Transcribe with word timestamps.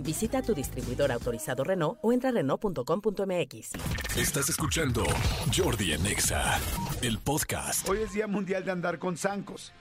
Visita 0.00 0.42
tu 0.42 0.54
distribuidor 0.54 1.12
autorizado 1.12 1.64
Renault 1.64 1.98
o 2.02 2.12
entra 2.12 2.30
a 2.30 2.32
Renault.com.mx. 2.32 3.70
Estás 4.16 4.48
escuchando 4.48 5.04
Jordi 5.54 5.92
en 5.92 6.06
Exa, 6.06 6.60
el 7.02 7.18
podcast. 7.18 7.88
Hoy 7.88 7.98
es 7.98 8.12
Día 8.12 8.26
Mundial 8.26 8.64
de 8.64 8.72
Andar 8.72 8.98
con 8.98 9.16
Zancos. 9.16 9.72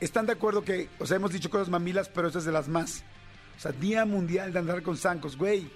¿Están 0.00 0.26
de 0.26 0.32
acuerdo 0.32 0.62
que, 0.62 0.88
o 0.98 1.06
sea, 1.06 1.16
hemos 1.16 1.32
dicho 1.32 1.50
cosas 1.50 1.68
mamilas, 1.68 2.08
pero 2.08 2.28
esta 2.28 2.38
es 2.38 2.44
de 2.44 2.52
las 2.52 2.68
más? 2.68 3.02
O 3.56 3.60
sea, 3.60 3.72
Día 3.72 4.04
Mundial 4.04 4.52
de 4.52 4.58
Andar 4.58 4.82
con 4.82 4.96
Zancos, 4.96 5.36
güey. 5.36 5.70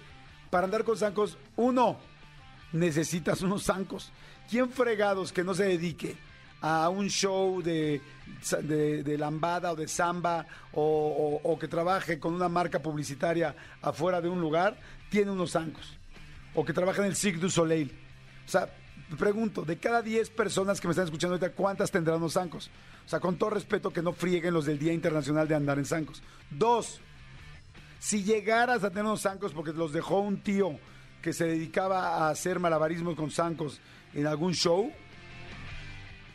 Para 0.51 0.65
andar 0.65 0.85
con 0.85 0.97
zancos, 0.97 1.39
uno, 1.57 1.97
necesitas 2.73 3.41
unos 3.43 3.65
zancos. 3.65 4.13
¿Quién 4.51 4.69
fregados 4.69 5.33
que 5.33 5.45
no 5.45 5.55
se 5.55 5.65
dedique 5.65 6.17
a 6.61 6.89
un 6.89 7.09
show 7.09 7.63
de, 7.63 8.01
de, 8.63 9.19
lambada 9.19 9.73
o 9.73 9.77
de 9.77 9.89
samba 9.89 10.47
o, 10.73 11.57
que 11.61 11.69
trabaje 11.69 12.19
con 12.19 12.35
una 12.35 12.49
marca 12.49 12.81
publicitaria 12.81 13.55
afuera 13.83 14.21
de 14.21 14.29
un 14.29 14.41
lugar, 14.41 14.79
tiene 15.11 15.31
unos 15.31 15.53
zancos? 15.53 15.97
O 16.55 16.65
que 16.65 16.73
trabaje 16.73 17.01
en 17.01 17.07
el 17.07 17.17
Cirque 17.17 17.41
du 17.41 17.51
Soleil. 17.51 17.93
O 18.47 18.49
sea, 18.49 18.69
pregunto, 19.19 19.63
de 19.63 19.79
cada 19.79 20.03
10 20.03 20.31
personas 20.31 20.81
que 20.81 20.89
me 20.89 20.93
están 20.93 21.05
escuchando 21.05 21.35
ahorita, 21.35 21.53
¿cuántas 21.53 21.91
tendrán 21.91 22.17
unos 22.17 22.35
zancos? 22.35 22.71
O 23.07 23.09
sea, 23.09 23.21
con 23.21 23.37
todo 23.37 23.51
respeto, 23.51 23.91
que 23.91 24.03
no 24.03 24.13
frieguen 24.13 24.55
los 24.55 24.67
del 24.67 24.79
Día 24.79 24.93
Internacional 24.93 25.49
de 25.49 25.55
Andar 25.55 25.79
en 25.79 25.85
Zancos. 25.85 26.23
Dos, 26.51 27.01
si 27.99 28.23
llegaras 28.23 28.85
a 28.85 28.91
tener 28.91 29.05
unos 29.05 29.23
zancos 29.23 29.53
porque 29.53 29.73
los 29.73 29.93
dejó 29.93 30.21
un 30.21 30.43
tío 30.43 30.79
que 31.23 31.33
se 31.33 31.45
dedicaba 31.45 32.17
a 32.17 32.31
hacer 32.31 32.59
malabarismos 32.59 33.15
con 33.15 33.31
zancos 33.31 33.81
en 34.15 34.27
algún 34.27 34.55
show, 34.55 34.91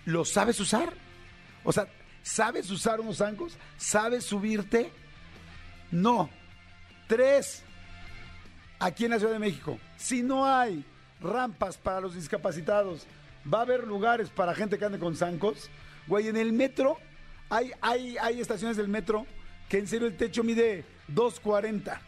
¿los 0.05 0.29
sabes 0.29 0.59
usar? 0.59 0.93
O 1.63 1.71
sea, 1.71 1.87
¿sabes 2.23 2.69
usar 2.69 2.99
unos 2.99 3.17
zancos? 3.17 3.57
¿Sabes 3.77 4.23
subirte? 4.23 4.91
No. 5.91 6.29
Tres, 7.07 7.63
aquí 8.79 9.05
en 9.05 9.11
la 9.11 9.19
Ciudad 9.19 9.33
de 9.33 9.39
México, 9.39 9.79
si 9.97 10.23
no 10.23 10.45
hay 10.45 10.83
rampas 11.21 11.77
para 11.77 12.01
los 12.01 12.15
discapacitados, 12.15 13.05
va 13.51 13.59
a 13.59 13.61
haber 13.61 13.85
lugares 13.85 14.29
para 14.29 14.55
gente 14.55 14.77
que 14.77 14.85
ande 14.85 14.99
con 14.99 15.15
zancos. 15.15 15.69
Güey, 16.07 16.27
en 16.27 16.37
el 16.37 16.53
metro 16.53 16.97
hay, 17.49 17.71
hay, 17.81 18.17
hay 18.17 18.41
estaciones 18.41 18.77
del 18.77 18.87
metro 18.87 19.25
que 19.69 19.79
en 19.79 19.87
serio 19.87 20.07
el 20.07 20.17
techo 20.17 20.43
mide 20.43 20.83
2.40. 21.13 21.99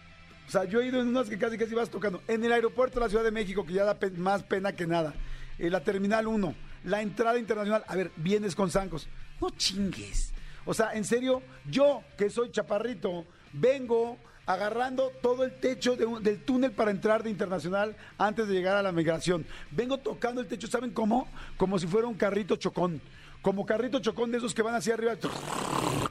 O 0.48 0.52
sea, 0.52 0.64
yo 0.64 0.80
he 0.80 0.88
ido 0.88 1.02
en 1.02 1.08
unas 1.08 1.30
que 1.30 1.38
casi 1.38 1.58
casi 1.58 1.75
vas 1.75 1.90
tocando. 1.90 2.22
En 2.28 2.44
el 2.44 2.52
aeropuerto 2.52 3.00
de 3.00 3.06
la 3.06 3.09
Ciudad 3.09 3.23
de 3.23 3.31
México, 3.31 3.66
que 3.66 3.73
ya 3.73 3.84
da 3.84 3.98
más 4.18 4.44
pena 4.44 4.72
que 4.72 4.88
nada. 4.88 5.14
En 5.59 5.72
la 5.72 5.81
Terminal 5.84 6.28
1, 6.28 6.56
la 6.88 7.02
entrada 7.02 7.38
internacional. 7.38 7.84
A 7.88 7.96
ver, 7.96 8.12
vienes 8.16 8.56
con 8.56 8.72
zancos. 8.72 9.08
No 9.42 9.50
chingues. 9.52 10.34
O 10.66 10.74
sea, 10.74 10.94
en 10.94 11.04
serio, 11.04 11.42
yo 11.70 12.02
que 12.18 12.30
soy 12.30 12.50
chaparrito, 12.52 13.26
vengo 13.54 14.18
agarrando 14.46 15.12
todo 15.22 15.44
el 15.44 15.60
techo 15.60 15.98
de 15.98 16.06
del 16.22 16.44
túnel 16.44 16.72
para 16.72 16.92
entrar 16.92 17.22
de 17.22 17.30
internacional 17.30 17.96
antes 18.18 18.48
de 18.48 18.54
llegar 18.54 18.78
a 18.78 18.82
la 18.82 18.94
migración. 18.94 19.46
Vengo 19.72 19.98
tocando 19.98 20.40
el 20.40 20.48
techo, 20.48 20.68
¿saben 20.68 20.92
cómo? 20.92 21.28
Como 21.58 21.78
si 21.78 21.88
fuera 21.88 22.08
un 22.08 22.16
carrito 22.16 22.56
chocón. 22.56 23.02
Como 23.42 23.66
carrito 23.66 24.00
chocón 24.00 24.32
de 24.32 24.38
esos 24.38 24.54
que 24.54 24.62
van 24.62 24.76
hacia 24.76 24.94
arriba, 24.94 25.14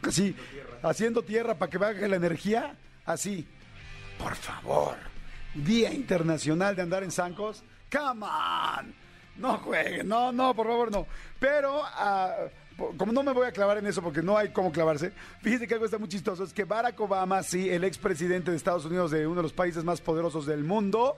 así, 0.03 0.37
haciendo 0.83 1.23
tierra 1.23 1.55
para 1.55 1.71
que 1.71 1.79
baje 1.79 2.07
la 2.07 2.17
energía, 2.17 2.77
así. 3.05 3.47
Por 4.19 4.35
favor, 4.35 4.97
Día 5.55 5.93
Internacional 5.93 6.77
de 6.77 6.83
Andar 6.83 7.03
en 7.03 7.11
Zancos. 7.11 7.63
Come 7.91 8.25
on. 8.27 9.07
No 9.39 9.59
jueguen, 9.59 10.09
no, 10.09 10.33
no, 10.33 10.55
por 10.55 10.67
favor, 10.67 10.91
no. 10.91 11.07
Pero, 11.39 11.83
ah, 11.85 12.35
como 12.97 13.13
no 13.13 13.23
me 13.23 13.33
voy 13.33 13.47
a 13.47 13.53
clavar 13.53 13.79
en 13.79 13.87
eso 13.87 14.03
porque 14.03 14.23
no 14.23 14.37
hay 14.37 14.51
cómo 14.51 14.73
clavarse, 14.73 15.13
fíjense 15.43 15.67
que 15.67 15.75
algo 15.75 15.87
está 15.87 15.99
muy 15.99 16.09
chistoso, 16.09 16.45
es 16.45 16.53
que 16.53 16.65
Barack 16.65 16.99
Obama, 17.01 17.43
sí, 17.43 17.69
el 17.71 17.85
expresidente 17.85 18.51
de 18.51 18.57
Estados 18.57 18.85
Unidos, 18.85 19.11
de 19.11 19.27
uno 19.27 19.37
de 19.37 19.43
los 19.43 19.53
países 19.53 19.85
más 19.85 20.01
poderosos 20.01 20.47
del 20.47 20.65
mundo, 20.65 21.17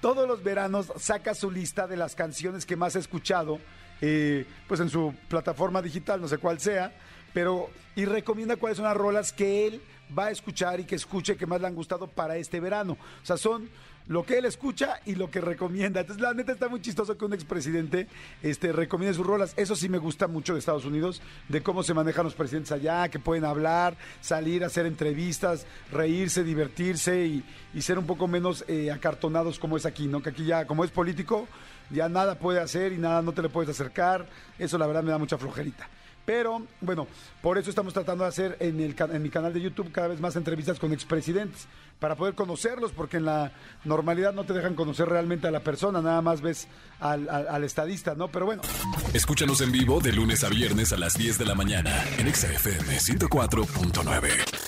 todos 0.00 0.28
los 0.28 0.42
veranos 0.42 0.92
saca 0.96 1.34
su 1.34 1.50
lista 1.50 1.86
de 1.86 1.96
las 1.96 2.14
canciones 2.14 2.64
que 2.64 2.76
más 2.76 2.96
ha 2.96 3.00
escuchado, 3.00 3.58
eh, 4.00 4.46
pues 4.66 4.80
en 4.80 4.88
su 4.88 5.14
plataforma 5.28 5.82
digital, 5.82 6.20
no 6.20 6.28
sé 6.28 6.38
cuál 6.38 6.60
sea, 6.60 6.92
pero 7.34 7.68
y 7.96 8.04
recomienda 8.04 8.56
cuáles 8.56 8.76
son 8.76 8.86
las 8.86 8.96
rolas 8.96 9.32
que 9.32 9.66
él 9.66 9.82
va 10.16 10.26
a 10.26 10.30
escuchar 10.30 10.80
y 10.80 10.84
que 10.84 10.94
escuche 10.94 11.36
que 11.36 11.46
más 11.46 11.60
le 11.60 11.66
han 11.66 11.74
gustado 11.74 12.06
para 12.06 12.36
este 12.36 12.60
verano. 12.60 12.96
O 13.22 13.26
sea, 13.26 13.36
son 13.36 13.68
lo 14.08 14.24
que 14.24 14.38
él 14.38 14.46
escucha 14.46 15.00
y 15.04 15.14
lo 15.14 15.30
que 15.30 15.40
recomienda. 15.40 16.00
Entonces, 16.00 16.22
la 16.22 16.32
neta 16.32 16.52
está 16.52 16.68
muy 16.68 16.80
chistoso 16.80 17.16
que 17.16 17.24
un 17.26 17.34
expresidente 17.34 18.08
este, 18.42 18.72
recomiende 18.72 19.14
sus 19.14 19.26
rolas. 19.26 19.52
Eso 19.56 19.76
sí 19.76 19.88
me 19.88 19.98
gusta 19.98 20.26
mucho 20.26 20.54
de 20.54 20.60
Estados 20.60 20.86
Unidos, 20.86 21.20
de 21.48 21.62
cómo 21.62 21.82
se 21.82 21.94
manejan 21.94 22.24
los 22.24 22.34
presidentes 22.34 22.72
allá, 22.72 23.08
que 23.10 23.18
pueden 23.18 23.44
hablar, 23.44 23.96
salir 24.20 24.64
hacer 24.64 24.86
entrevistas, 24.86 25.66
reírse, 25.92 26.42
divertirse 26.42 27.26
y, 27.26 27.44
y 27.74 27.82
ser 27.82 27.98
un 27.98 28.06
poco 28.06 28.26
menos 28.26 28.64
eh, 28.66 28.90
acartonados 28.90 29.58
como 29.58 29.76
es 29.76 29.84
aquí, 29.84 30.06
¿no? 30.06 30.22
Que 30.22 30.30
aquí 30.30 30.46
ya, 30.46 30.66
como 30.66 30.84
es 30.84 30.90
político, 30.90 31.46
ya 31.90 32.08
nada 32.08 32.38
puede 32.38 32.60
hacer 32.60 32.92
y 32.92 32.96
nada 32.96 33.20
no 33.20 33.32
te 33.32 33.42
le 33.42 33.50
puedes 33.50 33.70
acercar. 33.70 34.26
Eso 34.58 34.78
la 34.78 34.86
verdad 34.86 35.02
me 35.02 35.10
da 35.10 35.18
mucha 35.18 35.36
flojerita. 35.36 35.86
Pero 36.28 36.60
bueno, 36.82 37.06
por 37.40 37.56
eso 37.56 37.70
estamos 37.70 37.94
tratando 37.94 38.24
de 38.24 38.28
hacer 38.28 38.58
en, 38.60 38.80
el, 38.80 38.94
en 39.14 39.22
mi 39.22 39.30
canal 39.30 39.50
de 39.54 39.62
YouTube 39.62 39.90
cada 39.90 40.08
vez 40.08 40.20
más 40.20 40.36
entrevistas 40.36 40.78
con 40.78 40.92
expresidentes, 40.92 41.66
para 41.98 42.16
poder 42.16 42.34
conocerlos, 42.34 42.92
porque 42.92 43.16
en 43.16 43.24
la 43.24 43.50
normalidad 43.86 44.34
no 44.34 44.44
te 44.44 44.52
dejan 44.52 44.74
conocer 44.74 45.08
realmente 45.08 45.48
a 45.48 45.50
la 45.50 45.60
persona, 45.60 46.02
nada 46.02 46.20
más 46.20 46.42
ves 46.42 46.68
al, 47.00 47.30
al- 47.30 47.64
estadista, 47.64 48.14
¿no? 48.14 48.28
Pero 48.28 48.44
bueno, 48.44 48.60
Escúchanos 49.14 49.62
en 49.62 49.72
vivo 49.72 50.00
de 50.00 50.12
lunes 50.12 50.44
a 50.44 50.50
viernes 50.50 50.92
a 50.92 50.98
las 50.98 51.14
10 51.16 51.38
de 51.38 51.46
la 51.46 51.54
mañana 51.54 52.04
en 52.18 52.28
Exa 52.28 52.52
FM 52.52 52.98
104.9. 52.98 54.67